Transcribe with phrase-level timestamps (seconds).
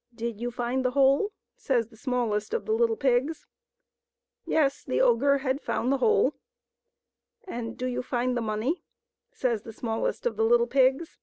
[0.14, 3.46] "Do you find the hole?" says the smallest of the little pigs.
[4.44, 6.34] Yes; the ogre had found the hole.
[7.48, 8.82] "And do you find the money?"
[9.32, 11.16] says the smallest of the little pigs.